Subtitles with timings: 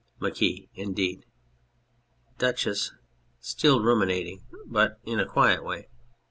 [0.19, 0.67] MARQUIS.
[0.73, 1.27] Indeed?
[2.39, 2.93] DUCHESS
[3.39, 5.89] (still ruminating, but in a quiet way}.